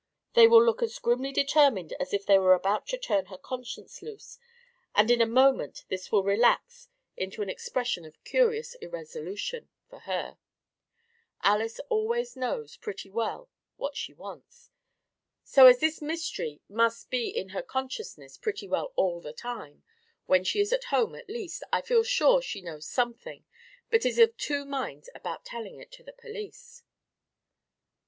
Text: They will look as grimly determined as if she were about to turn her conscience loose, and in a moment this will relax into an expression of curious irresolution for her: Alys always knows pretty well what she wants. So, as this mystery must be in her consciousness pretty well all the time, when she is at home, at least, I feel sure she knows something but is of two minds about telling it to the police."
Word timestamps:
They 0.33 0.47
will 0.47 0.65
look 0.65 0.81
as 0.81 0.97
grimly 0.97 1.31
determined 1.31 1.93
as 1.99 2.11
if 2.11 2.25
she 2.25 2.35
were 2.39 2.55
about 2.55 2.87
to 2.87 2.97
turn 2.97 3.27
her 3.27 3.37
conscience 3.37 4.01
loose, 4.01 4.39
and 4.95 5.11
in 5.11 5.21
a 5.21 5.27
moment 5.27 5.83
this 5.89 6.11
will 6.11 6.23
relax 6.23 6.89
into 7.15 7.43
an 7.43 7.51
expression 7.51 8.03
of 8.03 8.23
curious 8.23 8.73
irresolution 8.81 9.69
for 9.91 9.99
her: 9.99 10.39
Alys 11.43 11.79
always 11.87 12.35
knows 12.35 12.77
pretty 12.77 13.11
well 13.11 13.51
what 13.77 13.95
she 13.95 14.11
wants. 14.11 14.71
So, 15.43 15.67
as 15.67 15.77
this 15.79 16.01
mystery 16.01 16.61
must 16.67 17.11
be 17.11 17.29
in 17.29 17.49
her 17.49 17.61
consciousness 17.61 18.37
pretty 18.39 18.67
well 18.67 18.93
all 18.95 19.21
the 19.21 19.33
time, 19.33 19.83
when 20.25 20.43
she 20.43 20.59
is 20.59 20.73
at 20.73 20.85
home, 20.85 21.13
at 21.13 21.29
least, 21.29 21.61
I 21.71 21.81
feel 21.81 22.01
sure 22.01 22.41
she 22.41 22.59
knows 22.61 22.87
something 22.87 23.45
but 23.91 24.03
is 24.07 24.17
of 24.17 24.35
two 24.35 24.65
minds 24.65 25.11
about 25.13 25.45
telling 25.45 25.79
it 25.79 25.91
to 25.91 26.01
the 26.03 26.11
police." 26.13 26.81